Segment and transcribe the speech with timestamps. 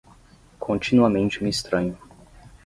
[0.57, 1.95] Continuamente me estranho.